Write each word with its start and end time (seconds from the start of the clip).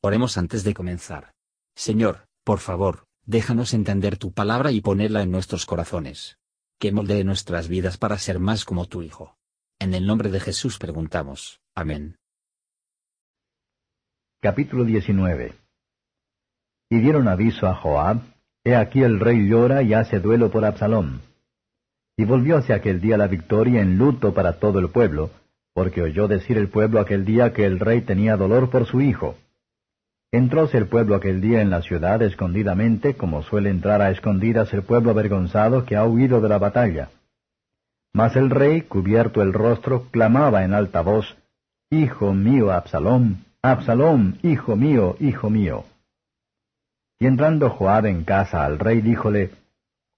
Oremos 0.00 0.38
antes 0.38 0.62
de 0.62 0.74
comenzar. 0.74 1.32
Señor, 1.74 2.28
por 2.44 2.60
favor, 2.60 3.06
déjanos 3.26 3.74
entender 3.74 4.16
tu 4.16 4.32
palabra 4.32 4.70
y 4.70 4.80
ponerla 4.80 5.22
en 5.22 5.32
nuestros 5.32 5.66
corazones. 5.66 6.38
Que 6.78 6.92
moldee 6.92 7.24
nuestras 7.24 7.66
vidas 7.66 7.98
para 7.98 8.16
ser 8.18 8.38
más 8.38 8.64
como 8.64 8.86
tu 8.86 9.02
Hijo. 9.02 9.36
En 9.80 9.94
el 9.94 10.06
nombre 10.06 10.30
de 10.30 10.38
Jesús 10.38 10.78
preguntamos. 10.78 11.60
Amén. 11.74 12.16
Capítulo 14.40 14.84
19 14.84 15.56
Y 16.90 17.00
dieron 17.00 17.26
aviso 17.26 17.66
a 17.66 17.74
Joab, 17.74 18.20
He 18.62 18.76
aquí 18.76 19.02
el 19.02 19.18
rey 19.18 19.48
llora 19.48 19.82
y 19.82 19.94
hace 19.94 20.20
duelo 20.20 20.50
por 20.52 20.64
Absalom. 20.64 21.18
Y 22.16 22.24
volvióse 22.24 22.72
aquel 22.72 23.00
día 23.00 23.16
la 23.16 23.26
victoria 23.26 23.80
en 23.80 23.98
luto 23.98 24.32
para 24.32 24.60
todo 24.60 24.78
el 24.78 24.90
pueblo, 24.90 25.30
porque 25.72 26.02
oyó 26.02 26.28
decir 26.28 26.56
el 26.56 26.68
pueblo 26.68 27.00
aquel 27.00 27.24
día 27.24 27.52
que 27.52 27.64
el 27.64 27.80
rey 27.80 28.02
tenía 28.02 28.36
dolor 28.36 28.70
por 28.70 28.86
su 28.86 29.00
hijo. 29.00 29.36
Entróse 30.30 30.76
el 30.76 30.88
pueblo 30.88 31.14
aquel 31.14 31.40
día 31.40 31.62
en 31.62 31.70
la 31.70 31.80
ciudad 31.80 32.20
escondidamente, 32.20 33.14
como 33.14 33.42
suele 33.42 33.70
entrar 33.70 34.02
a 34.02 34.10
escondidas 34.10 34.74
el 34.74 34.82
pueblo 34.82 35.10
avergonzado 35.10 35.86
que 35.86 35.96
ha 35.96 36.04
huido 36.04 36.42
de 36.42 36.50
la 36.50 36.58
batalla. 36.58 37.08
Mas 38.12 38.36
el 38.36 38.50
rey, 38.50 38.82
cubierto 38.82 39.40
el 39.40 39.54
rostro, 39.54 40.08
clamaba 40.10 40.64
en 40.64 40.74
alta 40.74 41.00
voz, 41.00 41.36
Hijo 41.90 42.34
mío 42.34 42.70
Absalom, 42.72 43.36
Absalom, 43.62 44.34
hijo 44.42 44.76
mío, 44.76 45.16
hijo 45.18 45.48
mío. 45.48 45.84
Y 47.18 47.26
entrando 47.26 47.70
Joab 47.70 48.04
en 48.04 48.24
casa 48.24 48.66
al 48.66 48.78
rey, 48.78 49.00
díjole, 49.00 49.52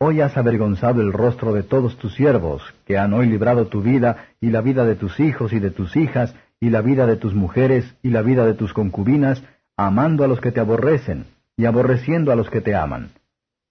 Hoy 0.01 0.23
has 0.23 0.37
avergonzado 0.37 1.03
el 1.03 1.13
rostro 1.13 1.53
de 1.53 1.63
todos 1.63 1.97
tus 1.99 2.15
siervos, 2.15 2.63
que 2.85 2.99
han 2.99 3.13
hoy 3.13 3.27
librado 3.27 3.67
tu 3.67 3.83
vida, 3.83 4.29
y 4.41 4.51
la 4.51 4.61
vida 4.61 4.85
de 4.85 4.97
tus 4.97 5.21
hijos 5.21 5.53
y 5.53 5.61
de 5.61 5.71
tus 5.71 5.95
hijas, 5.95 6.35
y 6.59 6.71
la 6.71 6.81
vida 6.81 7.07
de 7.07 7.17
tus 7.17 7.35
mujeres, 7.35 7.95
y 8.03 8.09
la 8.09 8.23
vida 8.23 8.45
de 8.45 8.55
tus 8.55 8.73
concubinas, 8.73 9.43
amando 9.87 10.25
a 10.25 10.29
los 10.29 10.41
que 10.41 10.53
te 10.53 10.61
aborrecen, 10.61 11.27
y 11.57 11.65
aborreciendo 11.65 12.33
a 12.33 12.37
los 12.37 12.51
que 12.51 12.61
te 12.61 12.75
aman. 12.75 13.11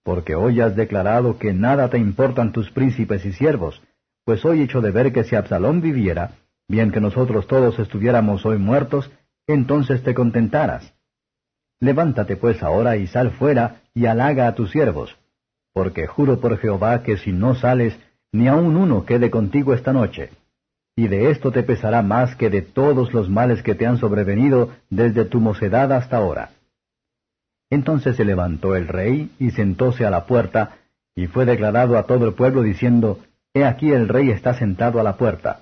Porque 0.03 0.35
hoy 0.35 0.59
has 0.59 0.75
declarado 0.75 1.37
que 1.37 1.53
nada 1.53 1.89
te 1.89 1.99
importan 1.99 2.51
tus 2.51 2.71
príncipes 2.71 3.25
y 3.25 3.33
siervos, 3.33 3.81
pues 4.25 4.43
hoy 4.43 4.61
hecho 4.61 4.81
de 4.81 4.91
ver 4.91 5.13
que 5.13 5.23
si 5.23 5.35
Absalón 5.35 5.81
viviera, 5.81 6.31
bien 6.67 6.91
que 6.91 6.99
nosotros 6.99 7.47
todos 7.47 7.77
estuviéramos 7.77 8.45
hoy 8.45 8.57
muertos, 8.57 9.11
entonces 9.45 10.01
te 10.03 10.13
contentaras. 10.15 10.93
Levántate 11.79 12.37
pues 12.37 12.63
ahora 12.63 12.97
y 12.97 13.07
sal 13.07 13.31
fuera 13.31 13.81
y 13.93 14.07
halaga 14.07 14.47
a 14.47 14.55
tus 14.55 14.71
siervos, 14.71 15.15
porque 15.73 16.07
juro 16.07 16.39
por 16.39 16.57
Jehová 16.57 17.03
que 17.03 17.17
si 17.17 17.31
no 17.31 17.53
sales, 17.53 17.97
ni 18.31 18.47
aun 18.47 18.77
uno 18.77 19.05
quede 19.05 19.29
contigo 19.29 19.73
esta 19.73 19.93
noche 19.93 20.31
y 20.99 21.07
de 21.07 21.31
esto 21.31 21.53
te 21.53 21.63
pesará 21.63 22.01
más 22.01 22.35
que 22.35 22.49
de 22.49 22.61
todos 22.61 23.13
los 23.13 23.29
males 23.29 23.63
que 23.63 23.73
te 23.73 23.87
han 23.87 23.99
sobrevenido 23.99 24.71
desde 24.89 25.23
tu 25.23 25.39
mocedad 25.39 25.93
hasta 25.93 26.17
ahora. 26.17 26.49
Entonces 27.69 28.17
se 28.17 28.25
levantó 28.25 28.75
el 28.75 28.85
rey 28.85 29.31
y 29.39 29.51
sentóse 29.51 30.05
a 30.05 30.09
la 30.09 30.25
puerta, 30.25 30.75
y 31.15 31.27
fue 31.27 31.45
declarado 31.45 31.97
a 31.97 32.03
todo 32.03 32.27
el 32.27 32.33
pueblo 32.33 32.63
diciendo, 32.63 33.19
He 33.53 33.63
aquí 33.63 33.93
el 33.93 34.09
rey 34.09 34.29
está 34.29 34.55
sentado 34.55 34.99
a 34.99 35.03
la 35.03 35.15
puerta. 35.15 35.61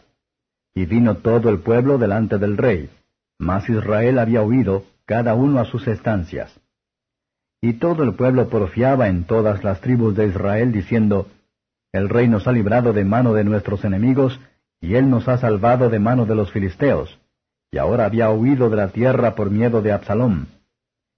Y 0.73 0.87
vino 0.87 1.17
todo 1.17 1.51
el 1.51 1.59
pueblo 1.59 1.99
delante 1.99 2.39
del 2.39 2.57
rey, 2.57 2.89
mas 3.37 3.69
Israel 3.69 4.17
había 4.17 4.41
huido, 4.41 4.85
cada 5.05 5.35
uno 5.35 5.59
a 5.59 5.65
sus 5.65 5.87
estancias. 5.87 6.59
Y 7.61 7.73
todo 7.73 8.01
el 8.01 8.15
pueblo 8.15 8.49
porfiaba 8.49 9.07
en 9.07 9.25
todas 9.25 9.63
las 9.63 9.81
tribus 9.81 10.15
de 10.15 10.25
Israel, 10.25 10.71
diciendo, 10.71 11.27
El 11.91 12.09
rey 12.09 12.27
nos 12.27 12.47
ha 12.47 12.51
librado 12.51 12.91
de 12.91 13.05
mano 13.05 13.35
de 13.35 13.43
nuestros 13.43 13.85
enemigos, 13.85 14.39
y 14.79 14.95
él 14.95 15.09
nos 15.09 15.27
ha 15.27 15.37
salvado 15.37 15.89
de 15.89 15.99
mano 15.99 16.25
de 16.25 16.35
los 16.35 16.51
filisteos, 16.51 17.19
y 17.71 17.77
ahora 17.77 18.05
había 18.05 18.29
huido 18.31 18.69
de 18.69 18.77
la 18.77 18.89
tierra 18.89 19.35
por 19.35 19.49
miedo 19.51 19.81
de 19.81 19.91
Absalom. 19.91 20.45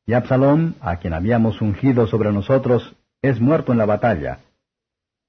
Y 0.05 0.13
Absalom, 0.13 0.73
a 0.81 0.97
quien 0.97 1.13
habíamos 1.13 1.61
ungido 1.61 2.07
sobre 2.07 2.31
nosotros, 2.31 2.95
es 3.21 3.39
muerto 3.39 3.71
en 3.71 3.77
la 3.77 3.85
batalla. 3.85 4.39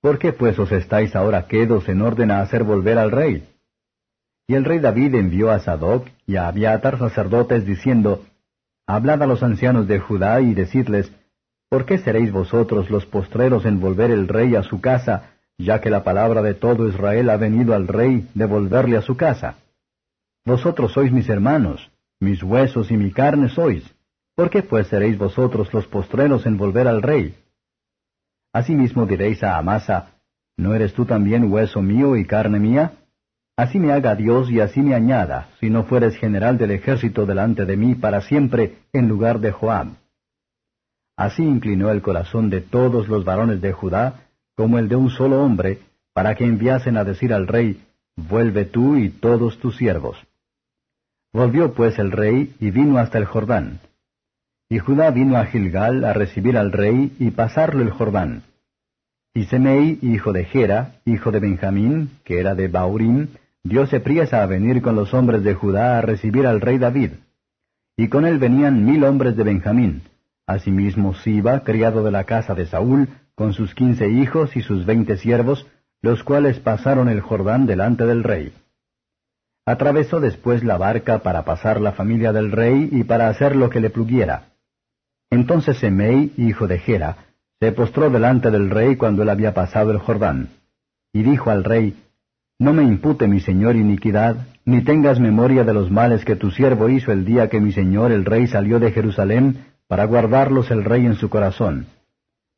¿Por 0.00 0.18
qué 0.18 0.32
pues 0.32 0.58
os 0.58 0.72
estáis 0.72 1.14
ahora 1.14 1.46
quedos 1.46 1.88
en 1.88 2.00
orden 2.00 2.30
a 2.30 2.40
hacer 2.40 2.64
volver 2.64 2.98
al 2.98 3.10
rey? 3.10 3.46
Y 4.46 4.54
el 4.54 4.64
rey 4.64 4.78
David 4.78 5.14
envió 5.14 5.50
a 5.50 5.60
Sadoc 5.60 6.08
y 6.26 6.36
a 6.36 6.48
Abiatar 6.48 6.98
sacerdotes 6.98 7.66
diciendo, 7.66 8.24
Hablad 8.86 9.22
a 9.22 9.26
los 9.26 9.42
ancianos 9.42 9.86
de 9.86 9.98
Judá 10.00 10.40
y 10.40 10.54
decidles, 10.54 11.12
¿por 11.68 11.84
qué 11.84 11.98
seréis 11.98 12.32
vosotros 12.32 12.90
los 12.90 13.06
postreros 13.06 13.66
en 13.66 13.78
volver 13.78 14.10
el 14.10 14.26
rey 14.26 14.56
a 14.56 14.62
su 14.62 14.80
casa, 14.80 15.34
ya 15.64 15.80
que 15.80 15.90
la 15.90 16.02
palabra 16.02 16.42
de 16.42 16.54
todo 16.54 16.88
Israel 16.88 17.30
ha 17.30 17.36
venido 17.36 17.74
al 17.74 17.88
rey 17.88 18.28
de 18.34 18.46
volverle 18.46 18.96
a 18.96 19.02
su 19.02 19.16
casa. 19.16 19.56
Vosotros 20.44 20.92
sois 20.92 21.12
mis 21.12 21.28
hermanos, 21.28 21.90
mis 22.18 22.42
huesos 22.42 22.90
y 22.90 22.96
mi 22.96 23.12
carne 23.12 23.48
sois. 23.48 23.84
¿Por 24.34 24.50
qué 24.50 24.62
pues 24.62 24.86
seréis 24.86 25.18
vosotros 25.18 25.72
los 25.72 25.86
postreros 25.86 26.46
en 26.46 26.56
volver 26.56 26.88
al 26.88 27.02
rey? 27.02 27.34
Asimismo 28.52 29.06
diréis 29.06 29.42
a 29.42 29.58
Amasa, 29.58 30.12
¿no 30.56 30.74
eres 30.74 30.94
tú 30.94 31.04
también 31.04 31.52
hueso 31.52 31.82
mío 31.82 32.16
y 32.16 32.24
carne 32.24 32.58
mía? 32.58 32.92
Así 33.56 33.78
me 33.78 33.92
haga 33.92 34.14
Dios 34.14 34.50
y 34.50 34.60
así 34.60 34.80
me 34.80 34.94
añada, 34.94 35.50
si 35.60 35.68
no 35.68 35.84
fueres 35.84 36.16
general 36.16 36.56
del 36.56 36.70
ejército 36.70 37.26
delante 37.26 37.66
de 37.66 37.76
mí 37.76 37.94
para 37.94 38.22
siempre 38.22 38.78
en 38.92 39.08
lugar 39.08 39.40
de 39.40 39.52
Joab. 39.52 39.88
Así 41.16 41.42
inclinó 41.42 41.90
el 41.90 42.00
corazón 42.00 42.48
de 42.48 42.62
todos 42.62 43.08
los 43.08 43.26
varones 43.26 43.60
de 43.60 43.72
Judá, 43.72 44.29
como 44.60 44.78
el 44.78 44.90
de 44.90 44.96
un 44.96 45.08
solo 45.08 45.42
hombre, 45.42 45.78
para 46.12 46.34
que 46.34 46.44
enviasen 46.44 46.98
a 46.98 47.04
decir 47.04 47.32
al 47.32 47.46
rey, 47.46 47.80
Vuelve 48.14 48.66
tú 48.66 48.98
y 48.98 49.08
todos 49.08 49.58
tus 49.58 49.78
siervos. 49.78 50.18
Volvió 51.32 51.72
pues 51.72 51.98
el 51.98 52.12
rey 52.12 52.54
y 52.60 52.70
vino 52.70 52.98
hasta 52.98 53.16
el 53.16 53.24
Jordán. 53.24 53.80
Y 54.68 54.78
Judá 54.78 55.12
vino 55.12 55.38
a 55.38 55.46
Gilgal 55.46 56.04
a 56.04 56.12
recibir 56.12 56.58
al 56.58 56.72
rey 56.72 57.16
y 57.18 57.30
pasarlo 57.30 57.80
el 57.80 57.88
Jordán. 57.88 58.42
Y 59.32 59.44
Semei, 59.44 59.98
hijo 60.02 60.34
de 60.34 60.44
Gera, 60.44 60.96
hijo 61.06 61.32
de 61.32 61.40
Benjamín, 61.40 62.10
que 62.24 62.38
era 62.38 62.54
de 62.54 62.68
Baurim, 62.68 63.28
diose 63.64 63.98
priesa 64.00 64.42
a 64.42 64.46
venir 64.46 64.82
con 64.82 64.94
los 64.94 65.14
hombres 65.14 65.42
de 65.42 65.54
Judá 65.54 65.96
a 65.96 66.02
recibir 66.02 66.46
al 66.46 66.60
rey 66.60 66.76
David. 66.76 67.12
Y 67.96 68.08
con 68.08 68.26
él 68.26 68.38
venían 68.38 68.84
mil 68.84 69.04
hombres 69.04 69.38
de 69.38 69.42
Benjamín, 69.42 70.02
asimismo 70.46 71.14
Siba, 71.14 71.60
criado 71.64 72.04
de 72.04 72.10
la 72.10 72.24
casa 72.24 72.54
de 72.54 72.66
Saúl, 72.66 73.08
con 73.40 73.54
sus 73.54 73.74
quince 73.74 74.06
hijos 74.06 74.54
y 74.54 74.60
sus 74.60 74.84
veinte 74.84 75.16
siervos, 75.16 75.66
los 76.02 76.22
cuales 76.24 76.58
pasaron 76.58 77.08
el 77.08 77.22
Jordán 77.22 77.64
delante 77.64 78.04
del 78.04 78.22
rey. 78.22 78.52
Atravesó 79.64 80.20
después 80.20 80.62
la 80.62 80.76
barca 80.76 81.20
para 81.20 81.46
pasar 81.46 81.80
la 81.80 81.92
familia 81.92 82.34
del 82.34 82.52
rey 82.52 82.90
y 82.92 83.02
para 83.02 83.30
hacer 83.30 83.56
lo 83.56 83.70
que 83.70 83.80
le 83.80 83.88
pluguiera. 83.88 84.50
Entonces 85.30 85.78
Semei, 85.78 86.34
hijo 86.36 86.66
de 86.66 86.80
Gera, 86.80 87.16
se 87.58 87.72
postró 87.72 88.10
delante 88.10 88.50
del 88.50 88.68
rey 88.68 88.96
cuando 88.96 89.22
él 89.22 89.30
había 89.30 89.54
pasado 89.54 89.90
el 89.90 90.00
Jordán, 90.00 90.50
y 91.10 91.22
dijo 91.22 91.48
al 91.50 91.64
rey, 91.64 91.96
No 92.58 92.74
me 92.74 92.82
impute 92.82 93.26
mi 93.26 93.40
señor 93.40 93.74
iniquidad, 93.74 94.48
ni 94.66 94.84
tengas 94.84 95.18
memoria 95.18 95.64
de 95.64 95.72
los 95.72 95.90
males 95.90 96.26
que 96.26 96.36
tu 96.36 96.50
siervo 96.50 96.90
hizo 96.90 97.10
el 97.10 97.24
día 97.24 97.48
que 97.48 97.62
mi 97.62 97.72
señor 97.72 98.12
el 98.12 98.26
rey 98.26 98.48
salió 98.48 98.78
de 98.78 98.92
Jerusalén, 98.92 99.64
para 99.88 100.04
guardarlos 100.04 100.70
el 100.70 100.84
rey 100.84 101.06
en 101.06 101.14
su 101.14 101.30
corazón 101.30 101.86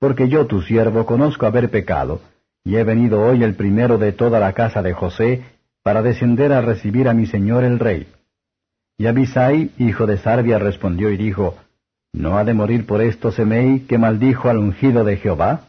porque 0.03 0.29
yo 0.29 0.49
tu 0.49 0.63
siervo 0.63 1.07
conozco 1.07 1.47
haber 1.47 1.71
pecado, 1.71 2.23
y 2.65 2.75
he 2.75 2.83
venido 2.83 3.23
hoy 3.23 3.45
el 3.45 3.55
primero 3.55 3.99
de 3.99 4.11
toda 4.11 4.41
la 4.41 4.53
casa 4.53 4.83
de 4.83 4.95
José, 4.95 5.45
para 5.85 6.03
descender 6.03 6.53
a 6.53 6.61
recibir 6.61 7.09
a 7.09 7.15
mi 7.15 7.27
señor 7.27 7.63
el 7.63 7.79
rey. 7.79 8.09
Y 8.99 9.07
Abisai, 9.07 9.71
hijo 9.79 10.07
de 10.07 10.19
Sarbia, 10.19 10.59
respondió 10.59 11.13
y 11.13 11.17
dijo, 11.17 11.55
¿No 12.13 12.37
ha 12.37 12.43
de 12.43 12.53
morir 12.53 12.85
por 12.85 13.01
esto 13.01 13.31
Semei, 13.31 13.87
que 13.87 13.97
maldijo 13.97 14.49
al 14.49 14.59
ungido 14.59 15.05
de 15.05 15.19
Jehová? 15.19 15.69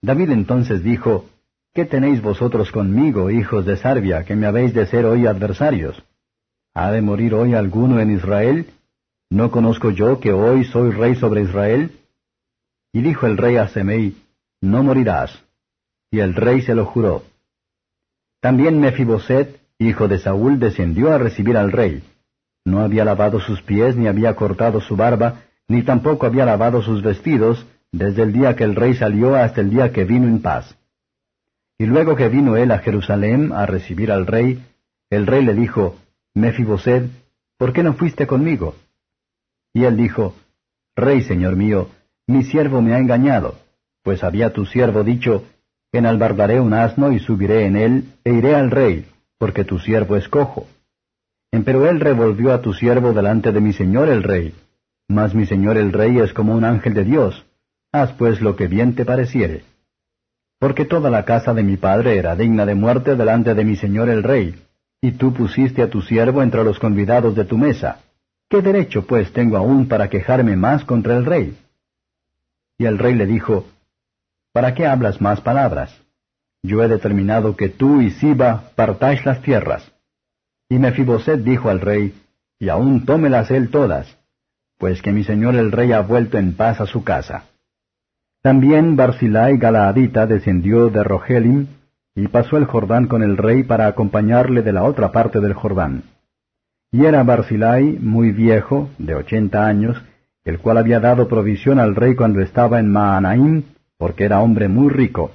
David 0.00 0.30
entonces 0.30 0.82
dijo, 0.82 1.26
¿Qué 1.74 1.84
tenéis 1.84 2.22
vosotros 2.22 2.72
conmigo, 2.72 3.30
hijos 3.30 3.66
de 3.66 3.76
Sarbia, 3.76 4.24
que 4.24 4.34
me 4.34 4.46
habéis 4.46 4.72
de 4.72 4.86
ser 4.86 5.04
hoy 5.04 5.26
adversarios? 5.26 6.02
¿Ha 6.72 6.90
de 6.90 7.02
morir 7.02 7.34
hoy 7.34 7.52
alguno 7.52 8.00
en 8.00 8.12
Israel? 8.12 8.70
¿No 9.28 9.50
conozco 9.50 9.90
yo 9.90 10.20
que 10.20 10.32
hoy 10.32 10.64
soy 10.64 10.90
rey 10.92 11.16
sobre 11.16 11.42
Israel? 11.42 11.98
Y 12.92 13.02
dijo 13.02 13.26
el 13.26 13.38
rey 13.38 13.56
a 13.56 13.68
Semei, 13.68 14.16
No 14.60 14.82
morirás. 14.82 15.42
Y 16.10 16.20
el 16.20 16.34
rey 16.34 16.60
se 16.62 16.74
lo 16.74 16.84
juró. 16.84 17.24
También 18.40 18.80
Mefiboset, 18.80 19.60
hijo 19.78 20.08
de 20.08 20.18
Saúl, 20.18 20.58
descendió 20.58 21.12
a 21.12 21.18
recibir 21.18 21.56
al 21.56 21.72
rey. 21.72 22.02
No 22.64 22.80
había 22.80 23.04
lavado 23.04 23.40
sus 23.40 23.62
pies, 23.62 23.96
ni 23.96 24.06
había 24.06 24.36
cortado 24.36 24.80
su 24.80 24.96
barba, 24.96 25.42
ni 25.68 25.82
tampoco 25.82 26.26
había 26.26 26.44
lavado 26.44 26.82
sus 26.82 27.02
vestidos, 27.02 27.66
desde 27.90 28.22
el 28.22 28.32
día 28.32 28.56
que 28.56 28.64
el 28.64 28.74
rey 28.74 28.94
salió 28.94 29.36
hasta 29.36 29.60
el 29.60 29.70
día 29.70 29.92
que 29.92 30.04
vino 30.04 30.26
en 30.26 30.42
paz. 30.42 30.76
Y 31.78 31.86
luego 31.86 32.14
que 32.14 32.28
vino 32.28 32.56
él 32.56 32.70
a 32.70 32.78
Jerusalén 32.78 33.52
a 33.52 33.66
recibir 33.66 34.12
al 34.12 34.26
rey, 34.26 34.62
el 35.10 35.26
rey 35.26 35.44
le 35.44 35.54
dijo, 35.54 35.96
Mefiboset, 36.34 37.10
¿por 37.58 37.72
qué 37.72 37.82
no 37.82 37.94
fuiste 37.94 38.26
conmigo? 38.26 38.76
Y 39.72 39.84
él 39.84 39.96
dijo, 39.96 40.34
Rey, 40.94 41.22
señor 41.22 41.56
mío, 41.56 41.88
mi 42.26 42.44
siervo 42.44 42.80
me 42.82 42.94
ha 42.94 42.98
engañado, 42.98 43.56
pues 44.02 44.24
había 44.24 44.52
tu 44.52 44.66
siervo 44.66 45.04
dicho, 45.04 45.44
enalbardaré 45.92 46.60
un 46.60 46.74
asno 46.74 47.12
y 47.12 47.18
subiré 47.18 47.66
en 47.66 47.76
él, 47.76 48.04
e 48.24 48.32
iré 48.32 48.54
al 48.54 48.70
rey, 48.70 49.06
porque 49.38 49.64
tu 49.64 49.78
siervo 49.78 50.16
es 50.16 50.28
cojo. 50.28 50.66
Empero 51.50 51.88
él 51.88 52.00
revolvió 52.00 52.52
a 52.52 52.62
tu 52.62 52.72
siervo 52.72 53.12
delante 53.12 53.52
de 53.52 53.60
mi 53.60 53.72
señor 53.72 54.08
el 54.08 54.22
rey, 54.22 54.54
Mas 55.08 55.34
mi 55.34 55.44
señor 55.44 55.76
el 55.76 55.92
rey 55.92 56.18
es 56.18 56.32
como 56.32 56.54
un 56.54 56.64
ángel 56.64 56.94
de 56.94 57.04
Dios. 57.04 57.44
Haz 57.92 58.12
pues 58.12 58.40
lo 58.40 58.56
que 58.56 58.66
bien 58.66 58.94
te 58.94 59.04
pareciere. 59.04 59.64
Porque 60.58 60.86
toda 60.86 61.10
la 61.10 61.24
casa 61.24 61.52
de 61.52 61.62
mi 61.62 61.76
padre 61.76 62.16
era 62.16 62.34
digna 62.34 62.64
de 62.64 62.74
muerte 62.74 63.14
delante 63.14 63.54
de 63.54 63.64
mi 63.64 63.76
señor 63.76 64.08
el 64.08 64.22
rey, 64.22 64.54
y 65.02 65.12
tú 65.12 65.34
pusiste 65.34 65.82
a 65.82 65.90
tu 65.90 66.00
siervo 66.00 66.42
entre 66.42 66.64
los 66.64 66.78
convidados 66.78 67.34
de 67.34 67.44
tu 67.44 67.58
mesa. 67.58 68.00
¿Qué 68.48 68.62
derecho 68.62 69.06
pues 69.06 69.32
tengo 69.32 69.56
aún 69.56 69.86
para 69.88 70.08
quejarme 70.08 70.56
más 70.56 70.84
contra 70.84 71.16
el 71.16 71.26
rey? 71.26 71.58
Y 72.82 72.86
el 72.86 72.98
rey 72.98 73.14
le 73.14 73.26
dijo, 73.26 73.64
¿Para 74.52 74.74
qué 74.74 74.86
hablas 74.86 75.20
más 75.20 75.40
palabras? 75.40 75.96
Yo 76.64 76.82
he 76.82 76.88
determinado 76.88 77.54
que 77.54 77.68
tú 77.68 78.00
y 78.00 78.10
Siba 78.10 78.72
partáis 78.74 79.24
las 79.24 79.40
tierras. 79.40 79.92
Y 80.68 80.80
Mefiboset 80.80 81.44
dijo 81.44 81.68
al 81.68 81.80
rey, 81.80 82.12
y 82.58 82.70
aún 82.70 83.06
tómelas 83.06 83.52
él 83.52 83.70
todas, 83.70 84.18
pues 84.78 85.00
que 85.00 85.12
mi 85.12 85.22
señor 85.22 85.54
el 85.54 85.70
rey 85.70 85.92
ha 85.92 86.00
vuelto 86.00 86.38
en 86.38 86.54
paz 86.56 86.80
a 86.80 86.86
su 86.86 87.04
casa. 87.04 87.44
También 88.40 88.96
Barzilai 88.96 89.58
Galaadita 89.58 90.26
descendió 90.26 90.88
de 90.88 91.04
Rogelim, 91.04 91.68
y 92.16 92.26
pasó 92.26 92.56
el 92.56 92.64
Jordán 92.64 93.06
con 93.06 93.22
el 93.22 93.36
rey 93.36 93.62
para 93.62 93.86
acompañarle 93.86 94.62
de 94.62 94.72
la 94.72 94.82
otra 94.82 95.12
parte 95.12 95.38
del 95.38 95.52
Jordán. 95.52 96.02
Y 96.90 97.04
era 97.04 97.22
Barzilai 97.22 98.00
muy 98.00 98.32
viejo, 98.32 98.90
de 98.98 99.14
ochenta 99.14 99.68
años, 99.68 100.02
el 100.44 100.58
cual 100.58 100.78
había 100.78 101.00
dado 101.00 101.28
provisión 101.28 101.78
al 101.78 101.94
rey 101.94 102.14
cuando 102.14 102.40
estaba 102.40 102.80
en 102.80 102.90
Maanaim, 102.90 103.64
porque 103.96 104.24
era 104.24 104.40
hombre 104.40 104.68
muy 104.68 104.88
rico. 104.88 105.30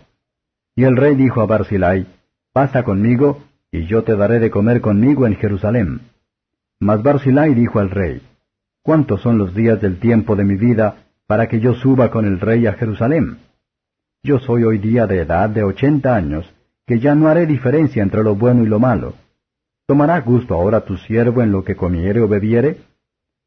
Y 0.75 0.83
el 0.83 0.98
rey 0.98 1.15
dijo 1.15 1.42
a 1.42 1.45
Barzilai, 1.45 2.07
Pasa 2.54 2.83
conmigo, 2.83 3.44
y 3.71 3.86
yo 3.86 4.04
te 4.04 4.15
daré 4.15 4.39
de 4.39 4.50
comer 4.50 4.81
conmigo 4.81 5.25
en 5.27 5.36
Jerusalén. 5.36 6.01
Mas 6.80 7.01
Barzilai 7.01 7.54
dijo 7.54 7.80
al 7.80 7.89
rey, 7.89 8.21
¿Cuántos 8.83 9.21
son 9.21 9.38
los 9.38 9.54
días 9.54 9.81
del 9.81 10.00
tiempo 10.00 10.36
de 10.36 10.44
mi 10.44 10.56
vida 10.56 11.06
para 11.25 11.48
que 11.48 11.59
yo 11.59 11.74
suba 11.74 12.09
con 12.09 12.25
el 12.25 12.39
rey 12.39 12.68
a 12.68 12.74
Jerusalén? 12.74 13.39
Yo 14.24 14.39
soy 14.39 14.63
hoy 14.63 14.77
día 14.77 15.07
de 15.07 15.21
edad 15.21 15.50
de 15.50 15.63
ochenta 15.63 16.15
años, 16.15 16.51
que 16.86 17.00
ya 17.00 17.15
no 17.15 17.27
haré 17.27 17.45
diferencia 17.45 18.01
entre 18.01 18.24
lo 18.24 18.36
bueno 18.36 18.63
y 18.63 18.68
lo 18.68 18.80
malo. 18.80 19.13
¿Tomará 19.86 20.19
gusto 20.21 20.54
ahora 20.54 20.81
tu 20.81 20.98
siervo 20.98 21.42
en 21.42 21.51
lo 21.51 21.63
que 21.63 21.75
comiere 21.75 22.21
o 22.21 22.27
bebiere? 22.27 22.77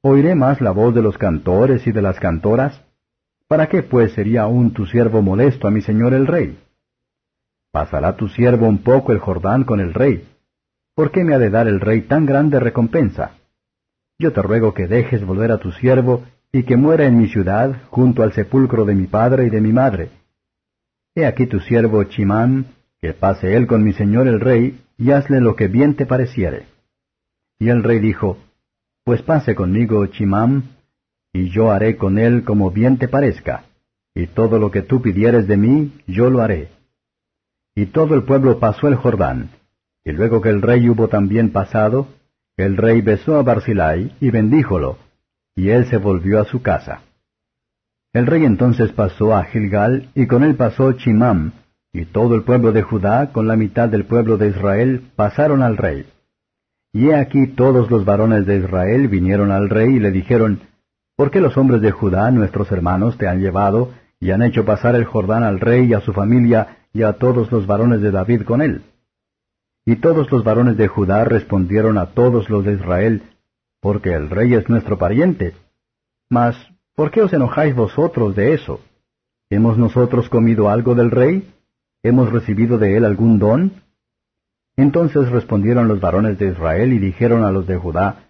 ¿Oiré 0.03 0.35
más 0.35 0.61
la 0.61 0.71
voz 0.71 0.95
de 0.95 1.03
los 1.03 1.19
cantores 1.19 1.87
y 1.87 1.93
de 1.93 2.03
las 2.03 2.19
cantoras? 2.19 2.83
¿Para 3.49 3.69
qué 3.69 3.83
pues 3.83 4.13
sería 4.13 4.43
aún 4.43 4.73
tu 4.73 4.87
siervo 4.87 5.23
molesto 5.23 5.69
a 5.69 5.71
mi 5.71 5.81
señor 5.81 6.15
el 6.15 6.27
rey? 6.27 6.59
Pasará 7.73 8.17
tu 8.17 8.29
siervo 8.29 8.67
un 8.67 8.79
poco 8.79 9.13
el 9.13 9.19
Jordán 9.19 9.65
con 9.65 9.81
el 9.81 9.93
rey, 9.95 10.27
¿Por 11.01 11.13
qué 11.13 11.25
me 11.25 11.35
ha 11.35 11.39
de 11.39 11.49
dar 11.49 11.67
el 11.67 11.81
rey 11.81 12.03
tan 12.03 12.27
grande 12.27 12.61
recompensa? 12.61 13.39
Yo 14.19 14.35
te 14.35 14.43
ruego 14.43 14.75
que 14.75 14.87
dejes 14.87 15.25
volver 15.25 15.51
a 15.51 15.57
tu 15.57 15.73
siervo 15.73 16.25
y 16.53 16.65
que 16.65 16.77
muera 16.77 17.07
en 17.07 17.17
mi 17.17 17.29
ciudad, 17.29 17.85
junto 17.89 18.23
al 18.23 18.35
sepulcro 18.35 18.85
de 18.85 18.95
mi 18.95 19.07
padre 19.07 19.47
y 19.47 19.49
de 19.49 19.63
mi 19.63 19.73
madre. 19.73 20.11
He 21.15 21.25
aquí 21.25 21.47
tu 21.47 21.59
siervo 21.61 22.05
Chimán, 22.05 22.67
que 23.01 23.15
pase 23.15 23.57
él 23.57 23.67
con 23.67 23.83
mi 23.83 23.95
señor 23.95 24.29
el 24.29 24.41
rey, 24.41 24.79
y 24.99 25.13
hazle 25.13 25.41
lo 25.41 25.57
que 25.57 25.69
bien 25.69 25.97
te 25.97 26.05
pareciere. 26.05 26.67
Y 27.59 27.71
el 27.71 27.83
rey 27.83 27.99
dijo, 27.99 28.37
Pues 29.11 29.23
pase 29.23 29.57
conmigo 29.57 30.07
Chimán, 30.07 30.77
y 31.33 31.49
yo 31.49 31.73
haré 31.73 31.97
con 31.97 32.17
él 32.17 32.45
como 32.45 32.71
bien 32.71 32.97
te 32.97 33.09
parezca, 33.09 33.65
y 34.15 34.29
todo 34.29 34.61
lo 34.61 34.71
que 34.71 34.83
tú 34.83 35.03
pidieres 35.03 35.49
de 35.49 35.57
mí, 35.57 36.01
yo 36.07 36.31
lo 36.31 36.43
haré. 36.43 36.69
Y 37.75 37.87
todo 37.87 38.15
el 38.15 38.23
pueblo 38.23 38.61
pasó 38.61 38.87
el 38.87 38.95
Jordán, 38.95 39.51
y 40.05 40.13
luego 40.13 40.41
que 40.41 40.51
el 40.51 40.63
rey 40.63 40.89
hubo 40.89 41.09
también 41.09 41.51
pasado, 41.51 42.07
el 42.57 42.77
rey 42.77 43.01
besó 43.01 43.37
a 43.37 43.43
Barzilai 43.43 44.15
y 44.21 44.31
bendíjolo, 44.31 44.99
y 45.57 45.71
él 45.71 45.87
se 45.87 45.97
volvió 45.97 46.41
a 46.41 46.45
su 46.45 46.63
casa. 46.63 47.03
El 48.13 48.29
rey 48.29 48.45
entonces 48.45 48.93
pasó 48.93 49.35
a 49.35 49.43
Gilgal, 49.43 50.11
y 50.15 50.29
con 50.29 50.45
él 50.45 50.55
pasó 50.55 50.93
Chimam, 50.93 51.51
y 51.93 52.05
todo 52.05 52.37
el 52.37 52.45
pueblo 52.45 52.71
de 52.71 52.83
Judá, 52.83 53.33
con 53.33 53.49
la 53.49 53.57
mitad 53.57 53.89
del 53.89 54.05
pueblo 54.05 54.37
de 54.37 54.51
Israel, 54.51 55.11
pasaron 55.17 55.65
al 55.65 55.79
rey. 55.79 56.07
Y 56.93 57.09
he 57.09 57.15
aquí 57.15 57.47
todos 57.49 57.91
los 57.91 58.05
varones 58.05 58.47
de 58.47 58.59
Israel 58.59 59.09
vinieron 59.09 59.53
al 59.53 59.69
rey 59.69 59.97
y 59.97 60.01
le 60.01 60.11
dijeron, 60.11 60.61
¿Por 61.17 61.31
qué 61.31 61.41
los 61.41 61.57
hombres 61.57 61.83
de 61.83 61.91
Judá, 61.91 62.31
nuestros 62.31 62.73
hermanos, 62.73 63.19
te 63.19 63.29
han 63.29 63.41
llevado, 63.41 63.93
y 64.19 64.31
han 64.31 64.43
hecho 64.43 64.65
pasar 64.65 64.95
el 64.95 65.05
Jordán 65.05 65.45
al 65.45 65.61
rey 65.61 65.87
y 65.87 65.95
a 65.95 66.01
su 66.01 66.13
familia, 66.13 66.79
y 66.93 67.03
a 67.03 67.13
todos 67.15 67.53
los 67.53 67.67
varones 67.67 68.01
de 68.01 68.11
David 68.11 68.43
con 68.43 68.63
él? 68.63 68.83
Y 69.85 69.97
todos 69.97 70.31
los 70.33 70.45
varones 70.45 70.77
de 70.77 70.89
Judá 70.89 71.25
respondieron 71.25 71.99
a 71.99 72.07
todos 72.07 72.49
los 72.49 72.65
de 72.65 72.73
Israel, 72.73 73.23
porque 73.81 74.13
el 74.13 74.31
rey 74.31 74.55
es 74.55 74.69
nuestro 74.69 74.99
pariente. 74.99 75.55
Mas, 76.29 76.57
¿por 76.95 77.11
qué 77.11 77.23
os 77.23 77.33
enojáis 77.33 77.75
vosotros 77.75 78.35
de 78.35 78.55
eso? 78.55 78.81
¿Hemos 79.51 79.79
nosotros 79.79 80.29
comido 80.29 80.71
algo 80.71 80.95
del 80.95 81.11
rey? 81.11 81.53
¿Hemos 82.03 82.33
recibido 82.33 82.79
de 82.79 82.97
él 82.97 83.05
algún 83.05 83.39
don? 83.39 83.73
Entonces 84.81 85.29
respondieron 85.29 85.89
los 85.89 86.01
varones 86.01 86.39
de 86.39 86.49
Israel 86.49 86.95
y 86.95 86.99
dijeron 86.99 87.45
a 87.45 87.53
los 87.53 87.67
de 87.67 87.77
Judá, 87.77 88.25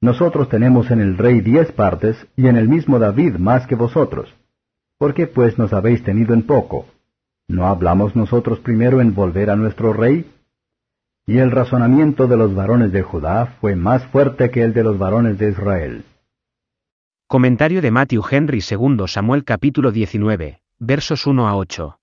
Nosotros 0.00 0.48
tenemos 0.48 0.90
en 0.90 1.00
el 1.00 1.16
rey 1.16 1.40
diez 1.40 1.70
partes, 1.70 2.16
y 2.34 2.48
en 2.48 2.56
el 2.56 2.68
mismo 2.68 2.98
David 2.98 3.36
más 3.36 3.68
que 3.68 3.76
vosotros. 3.76 4.34
¿Por 4.98 5.14
qué 5.14 5.28
pues 5.28 5.56
nos 5.56 5.72
habéis 5.72 6.02
tenido 6.02 6.34
en 6.34 6.42
poco? 6.42 6.86
¿No 7.46 7.68
hablamos 7.68 8.16
nosotros 8.16 8.58
primero 8.58 9.00
en 9.00 9.14
volver 9.14 9.50
a 9.50 9.56
nuestro 9.56 9.92
rey? 9.92 10.28
Y 11.28 11.38
el 11.38 11.52
razonamiento 11.52 12.26
de 12.26 12.38
los 12.38 12.56
varones 12.56 12.90
de 12.90 13.02
Judá 13.02 13.54
fue 13.60 13.76
más 13.76 14.04
fuerte 14.08 14.50
que 14.50 14.62
el 14.62 14.74
de 14.74 14.82
los 14.82 14.98
varones 14.98 15.38
de 15.38 15.50
Israel. 15.50 16.04
Comentario 17.28 17.80
de 17.80 17.92
Matthew 17.92 18.22
Henry 18.28 18.60
II 18.68 19.04
Samuel 19.06 19.44
capítulo 19.44 19.92
19, 19.92 20.58
versos 20.80 21.24
1 21.24 21.46
a 21.46 21.54
8. 21.56 22.00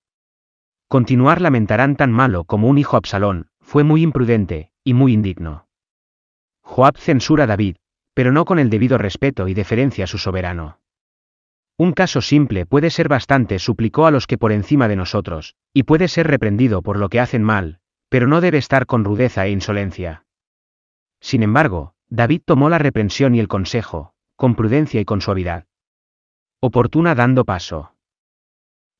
Continuar 0.88 1.42
lamentarán 1.42 1.96
tan 1.96 2.10
malo 2.10 2.44
como 2.44 2.68
un 2.68 2.78
hijo 2.78 2.96
Absalón, 2.96 3.51
fue 3.72 3.84
muy 3.84 4.02
imprudente, 4.02 4.70
y 4.84 4.92
muy 4.92 5.14
indigno. 5.14 5.66
Joab 6.60 6.98
censura 6.98 7.44
a 7.44 7.46
David, 7.46 7.76
pero 8.12 8.30
no 8.30 8.44
con 8.44 8.58
el 8.58 8.68
debido 8.68 8.98
respeto 8.98 9.48
y 9.48 9.54
deferencia 9.54 10.04
a 10.04 10.06
su 10.06 10.18
soberano. 10.18 10.78
Un 11.78 11.92
caso 11.92 12.20
simple 12.20 12.66
puede 12.66 12.90
ser 12.90 13.08
bastante, 13.08 13.58
suplicó 13.58 14.04
a 14.04 14.10
los 14.10 14.26
que 14.26 14.36
por 14.36 14.52
encima 14.52 14.88
de 14.88 14.96
nosotros, 14.96 15.56
y 15.72 15.84
puede 15.84 16.08
ser 16.08 16.26
reprendido 16.26 16.82
por 16.82 16.98
lo 16.98 17.08
que 17.08 17.18
hacen 17.18 17.42
mal, 17.42 17.78
pero 18.10 18.26
no 18.26 18.42
debe 18.42 18.58
estar 18.58 18.84
con 18.84 19.06
rudeza 19.06 19.46
e 19.46 19.52
insolencia. 19.52 20.26
Sin 21.22 21.42
embargo, 21.42 21.94
David 22.10 22.42
tomó 22.44 22.68
la 22.68 22.78
reprensión 22.78 23.34
y 23.34 23.40
el 23.40 23.48
consejo, 23.48 24.12
con 24.36 24.54
prudencia 24.54 25.00
y 25.00 25.06
con 25.06 25.22
suavidad. 25.22 25.64
Oportuna 26.60 27.14
dando 27.14 27.46
paso. 27.46 27.91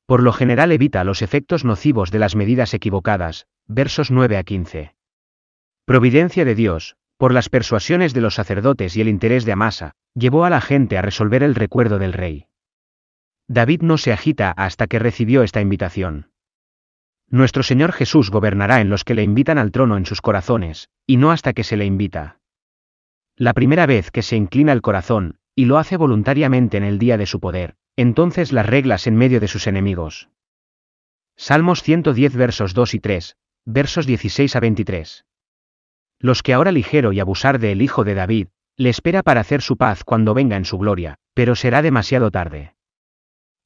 Por 0.05 0.21
lo 0.21 0.33
general 0.33 0.71
evita 0.71 1.03
los 1.03 1.21
efectos 1.21 1.63
nocivos 1.63 2.11
de 2.11 2.19
las 2.19 2.35
medidas 2.35 2.73
equivocadas, 2.73 3.47
versos 3.67 4.11
9 4.11 4.37
a 4.37 4.43
15. 4.43 4.95
Providencia 5.85 6.43
de 6.43 6.55
Dios, 6.55 6.97
por 7.17 7.33
las 7.33 7.49
persuasiones 7.49 8.13
de 8.13 8.21
los 8.21 8.35
sacerdotes 8.35 8.97
y 8.97 9.01
el 9.01 9.07
interés 9.07 9.45
de 9.45 9.53
Amasa, 9.53 9.93
llevó 10.13 10.43
a 10.43 10.49
la 10.49 10.59
gente 10.59 10.97
a 10.97 11.01
resolver 11.01 11.41
el 11.41 11.55
recuerdo 11.55 11.99
del 11.99 12.13
rey. 12.13 12.47
David 13.47 13.81
no 13.81 13.97
se 13.97 14.11
agita 14.11 14.51
hasta 14.51 14.87
que 14.87 14.99
recibió 14.99 15.43
esta 15.43 15.61
invitación. 15.61 16.31
Nuestro 17.29 17.63
Señor 17.63 17.93
Jesús 17.93 18.29
gobernará 18.29 18.81
en 18.81 18.89
los 18.89 19.03
que 19.03 19.15
le 19.15 19.23
invitan 19.23 19.57
al 19.57 19.71
trono 19.71 19.97
en 19.97 20.05
sus 20.05 20.21
corazones, 20.21 20.89
y 21.07 21.17
no 21.17 21.31
hasta 21.31 21.53
que 21.53 21.63
se 21.63 21.77
le 21.77 21.85
invita. 21.85 22.39
La 23.35 23.53
primera 23.53 23.85
vez 23.85 24.11
que 24.11 24.21
se 24.21 24.35
inclina 24.35 24.73
el 24.73 24.81
corazón, 24.81 25.39
y 25.55 25.65
lo 25.65 25.77
hace 25.77 25.97
voluntariamente 25.97 26.77
en 26.77 26.83
el 26.83 26.99
día 26.99 27.17
de 27.17 27.25
su 27.25 27.39
poder, 27.39 27.75
entonces 27.95 28.51
las 28.51 28.65
reglas 28.65 29.07
en 29.07 29.15
medio 29.15 29.39
de 29.39 29.47
sus 29.47 29.67
enemigos. 29.67 30.29
Salmos 31.35 31.83
110 31.83 32.35
versos 32.35 32.73
2 32.73 32.93
y 32.95 32.99
3, 32.99 33.37
versos 33.65 34.05
16 34.05 34.55
a 34.55 34.59
23. 34.59 35.25
Los 36.19 36.41
que 36.43 36.53
ahora 36.53 36.71
ligero 36.71 37.11
y 37.11 37.19
abusar 37.19 37.59
del 37.59 37.81
Hijo 37.81 38.03
de 38.03 38.15
David, 38.15 38.47
le 38.77 38.89
espera 38.89 39.23
para 39.23 39.41
hacer 39.41 39.61
su 39.61 39.77
paz 39.77 40.03
cuando 40.03 40.33
venga 40.33 40.57
en 40.57 40.65
su 40.65 40.77
gloria, 40.77 41.19
pero 41.33 41.55
será 41.55 41.81
demasiado 41.81 42.31
tarde. 42.31 42.75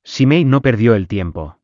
Simei 0.03 0.45
no 0.45 0.61
perdió 0.61 0.95
el 0.95 1.07
tiempo. 1.07 1.59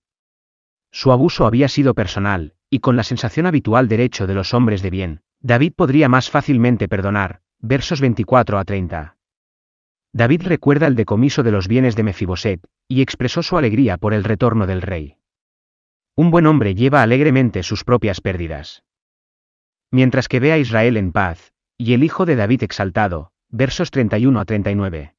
Su 0.91 1.11
abuso 1.11 1.45
había 1.45 1.67
sido 1.67 1.93
personal, 1.93 2.53
y 2.69 2.79
con 2.79 2.95
la 2.95 3.03
sensación 3.03 3.45
habitual 3.45 3.87
derecho 3.87 4.27
de 4.27 4.35
los 4.35 4.53
hombres 4.53 4.81
de 4.81 4.89
bien, 4.89 5.21
David 5.41 5.73
podría 5.75 6.07
más 6.07 6.29
fácilmente 6.29 6.87
perdonar, 6.87 7.41
versos 7.59 7.99
24 7.99 8.59
a 8.59 8.63
30. 8.63 9.17
David 10.13 10.43
recuerda 10.43 10.85
el 10.85 10.95
decomiso 10.95 11.41
de 11.41 11.51
los 11.51 11.67
bienes 11.67 11.95
de 11.95 12.03
Mefiboset, 12.03 12.61
y 12.87 13.01
expresó 13.01 13.41
su 13.41 13.57
alegría 13.57 13.97
por 13.97 14.13
el 14.13 14.23
retorno 14.23 14.67
del 14.67 14.83
rey. 14.83 15.17
Un 16.15 16.29
buen 16.29 16.45
hombre 16.45 16.75
lleva 16.75 17.01
alegremente 17.01 17.63
sus 17.63 17.83
propias 17.83 18.21
pérdidas. 18.21 18.83
Mientras 19.89 20.27
que 20.27 20.39
ve 20.39 20.51
a 20.51 20.59
Israel 20.59 20.97
en 20.97 21.11
paz, 21.11 21.53
y 21.77 21.93
el 21.93 22.03
hijo 22.03 22.27
de 22.27 22.35
David 22.35 22.61
exaltado, 22.61 23.31
versos 23.49 23.89
31 23.89 24.39
a 24.39 24.45
39. 24.45 25.15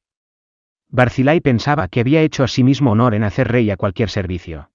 Barzilai 0.87 1.41
pensaba 1.41 1.89
que 1.89 1.99
había 1.99 2.21
hecho 2.21 2.45
a 2.45 2.47
sí 2.47 2.63
mismo 2.63 2.91
honor 2.91 3.15
en 3.15 3.23
hacer 3.23 3.49
rey 3.49 3.69
a 3.71 3.77
cualquier 3.77 4.09
servicio. 4.09 4.71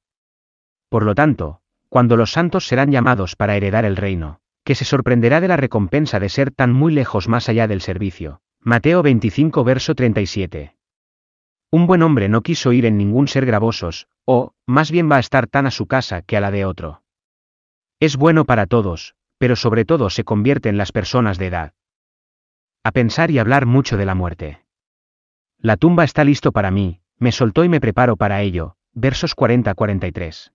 Por 0.91 1.05
lo 1.05 1.15
tanto, 1.15 1.63
cuando 1.89 2.17
los 2.17 2.33
santos 2.33 2.67
serán 2.67 2.91
llamados 2.91 3.37
para 3.37 3.57
heredar 3.57 3.87
el 3.87 3.97
reino, 3.97 4.41
que 4.65 4.75
se 4.75 4.85
sorprenderá 4.85 5.41
de 5.41 5.49
la 5.49 5.57
recompensa 5.57 6.21
de 6.21 6.29
ser 6.29 6.51
tan 6.51 6.73
muy 6.73 6.93
lejos 6.93 7.27
más 7.29 7.49
allá 7.49 7.67
del 7.67 7.81
servicio. 7.81 8.43
Mateo 8.63 9.03
25 9.03 9.65
verso 9.65 9.95
37. 9.95 10.77
Un 11.71 11.87
buen 11.87 12.03
hombre 12.03 12.29
no 12.29 12.43
quiso 12.43 12.75
ir 12.75 12.85
en 12.85 12.99
ningún 12.99 13.27
ser 13.27 13.47
gravosos, 13.47 14.07
o, 14.27 14.53
más 14.67 14.91
bien 14.91 15.11
va 15.11 15.17
a 15.17 15.21
estar 15.21 15.47
tan 15.47 15.67
a 15.67 15.71
su 15.71 15.87
casa 15.87 16.21
que 16.21 16.37
a 16.37 16.43
la 16.43 16.51
de 16.51 16.67
otro. 16.67 17.03
Es 18.01 18.19
bueno 18.19 18.45
para 18.45 18.67
todos, 18.67 19.15
pero 19.39 19.57
sobre 19.57 19.87
todo 19.87 20.11
se 20.11 20.25
convierte 20.25 20.69
en 20.69 20.77
las 20.77 20.93
personas 20.93 21.39
de 21.39 21.47
edad. 21.47 21.73
A 22.85 22.93
pensar 22.93 23.31
y 23.31 23.39
hablar 23.39 23.65
mucho 23.65 23.97
de 23.97 24.05
la 24.05 24.15
muerte. 24.15 24.63
La 25.57 25.79
tumba 25.79 26.05
está 26.05 26.23
listo 26.25 26.53
para 26.53 26.71
mí, 26.71 27.01
me 27.17 27.33
soltó 27.33 27.65
y 27.65 27.71
me 27.71 27.81
preparo 27.81 28.17
para 28.17 28.43
ello. 28.43 28.77
Versos 28.93 29.35
40-43. 29.35 30.53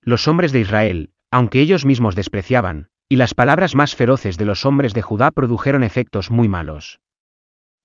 Los 0.00 0.26
hombres 0.26 0.50
de 0.50 0.60
Israel, 0.60 1.12
aunque 1.30 1.60
ellos 1.60 1.84
mismos 1.84 2.16
despreciaban, 2.16 2.88
y 3.08 3.16
las 3.16 3.34
palabras 3.34 3.76
más 3.76 3.94
feroces 3.94 4.36
de 4.36 4.46
los 4.46 4.66
hombres 4.66 4.94
de 4.94 5.02
Judá 5.02 5.30
produjeron 5.30 5.84
efectos 5.84 6.32
muy 6.32 6.48
malos. 6.48 7.00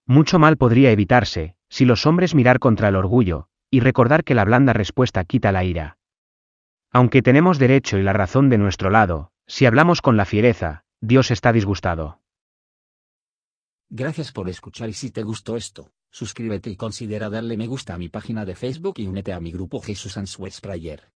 Mucho 0.09 0.39
mal 0.39 0.57
podría 0.57 0.89
evitarse, 0.89 1.53
si 1.69 1.85
los 1.85 2.07
hombres 2.07 2.33
mirar 2.33 2.57
contra 2.57 2.87
el 2.87 2.95
orgullo, 2.95 3.47
y 3.69 3.79
recordar 3.79 4.23
que 4.23 4.33
la 4.33 4.43
blanda 4.43 4.73
respuesta 4.73 5.23
quita 5.23 5.51
la 5.51 5.63
ira. 5.63 5.99
Aunque 6.89 7.21
tenemos 7.21 7.59
derecho 7.59 7.99
y 7.99 8.01
la 8.01 8.11
razón 8.11 8.49
de 8.49 8.57
nuestro 8.57 8.89
lado, 8.89 9.31
si 9.45 9.67
hablamos 9.67 10.01
con 10.01 10.17
la 10.17 10.25
fiereza, 10.25 10.83
Dios 10.99 11.29
está 11.29 11.53
disgustado. 11.53 12.21
Gracias 13.91 14.31
por 14.31 14.49
escuchar 14.49 14.89
y 14.89 14.93
si 14.93 15.11
te 15.11 15.21
gustó 15.21 15.55
esto, 15.55 15.91
suscríbete 16.09 16.71
y 16.71 16.75
considera 16.75 17.29
darle 17.29 17.55
me 17.55 17.67
gusta 17.67 17.93
a 17.93 17.99
mi 17.99 18.09
página 18.09 18.45
de 18.45 18.55
Facebook 18.55 18.95
y 18.97 19.05
únete 19.05 19.31
a 19.31 19.39
mi 19.39 19.51
grupo 19.51 19.79
Jesús 19.79 20.17
Answers 20.17 20.59
Prayer. 20.59 21.11